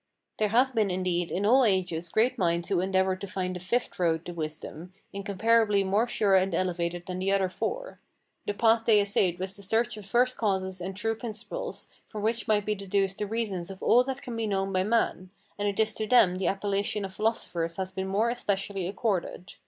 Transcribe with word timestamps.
There 0.39 0.47
have 0.49 0.73
been, 0.73 0.89
indeed, 0.89 1.31
in 1.31 1.45
all 1.45 1.63
ages 1.63 2.09
great 2.09 2.35
minds 2.35 2.69
who 2.69 2.79
endeavoured 2.79 3.21
to 3.21 3.27
find 3.27 3.55
a 3.55 3.59
fifth 3.59 3.99
road 3.99 4.25
to 4.25 4.33
wisdom, 4.33 4.93
incomparably 5.13 5.83
more 5.83 6.07
sure 6.07 6.33
and 6.33 6.55
elevated 6.55 7.05
than 7.05 7.19
the 7.19 7.31
other 7.31 7.49
four. 7.49 7.99
The 8.47 8.55
path 8.55 8.85
they 8.85 8.99
essayed 8.99 9.37
was 9.37 9.55
the 9.55 9.61
search 9.61 9.97
of 9.97 10.05
first 10.07 10.37
causes 10.37 10.81
and 10.81 10.97
true 10.97 11.13
principles, 11.13 11.87
from 12.07 12.23
which 12.23 12.47
might 12.47 12.65
be 12.65 12.73
deduced 12.73 13.19
the 13.19 13.27
reasons 13.27 13.69
of 13.69 13.83
all 13.83 14.03
that 14.05 14.23
can 14.23 14.35
be 14.35 14.47
known 14.47 14.73
by 14.73 14.81
man; 14.83 15.29
and 15.59 15.67
it 15.67 15.79
is 15.79 15.93
to 15.93 16.07
them 16.07 16.39
the 16.39 16.47
appellation 16.47 17.05
of 17.05 17.13
philosophers 17.13 17.75
has 17.75 17.91
been 17.91 18.07
more 18.07 18.31
especially 18.31 18.87
accorded. 18.87 19.53